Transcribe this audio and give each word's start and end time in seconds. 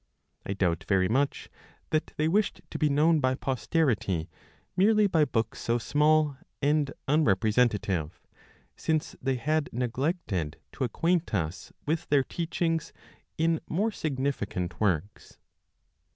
I 0.47 0.53
doubt 0.53 0.83
very 0.87 1.07
much 1.07 1.47
that 1.91 2.13
they 2.17 2.27
wished 2.27 2.61
to 2.71 2.79
be 2.79 2.89
known 2.89 3.19
by 3.19 3.35
posterity 3.35 4.31
merely 4.75 5.05
by 5.05 5.25
books 5.25 5.59
so 5.59 5.77
small 5.77 6.37
(and 6.59 6.91
unrepresentative), 7.07 8.19
since 8.75 9.15
they 9.21 9.35
had 9.35 9.69
neglected 9.71 10.57
to 10.71 10.83
acquaint 10.85 11.35
us 11.35 11.71
with 11.85 12.09
their 12.09 12.23
teachings 12.23 12.93
in 13.37 13.59
more 13.69 13.91
significant 13.91 14.79
works. 14.81 15.37